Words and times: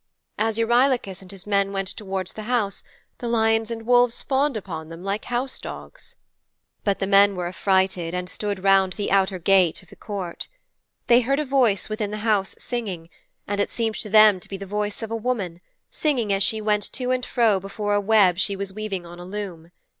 As 0.39 0.57
Eurylochus 0.57 1.21
and 1.21 1.29
his 1.29 1.45
men 1.45 1.71
went 1.71 1.87
towards 1.89 2.33
the 2.33 2.41
house 2.49 2.81
the 3.19 3.27
lions 3.27 3.69
and 3.69 3.85
wolves 3.85 4.23
fawned 4.23 4.57
upon 4.57 4.89
them 4.89 5.03
like 5.03 5.25
house 5.25 5.59
dogs.' 5.59 6.15
'But 6.83 6.97
the 6.97 7.05
men 7.05 7.35
were 7.35 7.45
affrighted 7.45 8.15
and 8.15 8.27
stood 8.27 8.63
round 8.63 8.93
the 8.93 9.11
outer 9.11 9.37
gate 9.37 9.83
of 9.83 9.89
the 9.89 9.95
court. 9.95 10.47
They 11.05 11.21
heard 11.21 11.37
a 11.37 11.45
voice 11.45 11.87
within 11.87 12.09
the 12.09 12.15
house 12.25 12.55
singing, 12.57 13.09
and 13.47 13.61
it 13.61 13.69
seemed 13.69 13.93
to 13.97 14.09
them 14.09 14.39
to 14.39 14.49
be 14.49 14.57
the 14.57 14.65
voice 14.65 15.03
of 15.03 15.11
a 15.11 15.15
woman, 15.15 15.61
singing 15.91 16.33
as 16.33 16.41
she 16.41 16.61
went 16.61 16.91
to 16.93 17.11
and 17.11 17.23
fro 17.23 17.59
before 17.59 17.93
a 17.93 18.01
web 18.01 18.39
she 18.39 18.55
was 18.55 18.73
weaving 18.73 19.05
on 19.05 19.19
a 19.19 19.23
loom. 19.25 19.69